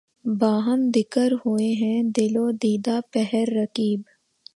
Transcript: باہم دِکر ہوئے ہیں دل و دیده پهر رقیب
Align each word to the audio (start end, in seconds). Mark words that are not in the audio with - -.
باہم 0.25 0.81
دِکر 0.95 1.31
ہوئے 1.45 1.71
ہیں 1.81 2.01
دل 2.17 2.37
و 2.37 2.49
دیده 2.61 2.97
پهر 3.13 3.45
رقیب 3.55 4.01